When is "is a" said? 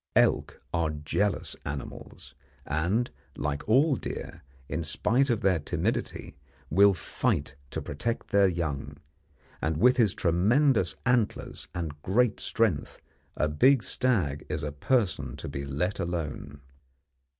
14.49-14.71